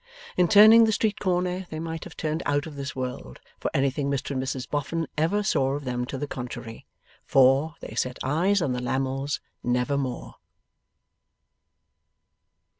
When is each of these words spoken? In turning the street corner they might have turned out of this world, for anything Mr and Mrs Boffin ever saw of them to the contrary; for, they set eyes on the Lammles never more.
In 0.35 0.47
turning 0.47 0.85
the 0.85 0.91
street 0.91 1.19
corner 1.19 1.67
they 1.69 1.79
might 1.79 2.05
have 2.05 2.17
turned 2.17 2.41
out 2.47 2.65
of 2.65 2.75
this 2.75 2.95
world, 2.95 3.39
for 3.59 3.69
anything 3.71 4.09
Mr 4.09 4.31
and 4.31 4.41
Mrs 4.41 4.67
Boffin 4.67 5.05
ever 5.15 5.43
saw 5.43 5.75
of 5.75 5.85
them 5.85 6.05
to 6.05 6.17
the 6.17 6.25
contrary; 6.25 6.87
for, 7.23 7.75
they 7.81 7.93
set 7.93 8.17
eyes 8.23 8.63
on 8.63 8.73
the 8.73 8.81
Lammles 8.81 9.39
never 9.63 9.99
more. 9.99 10.37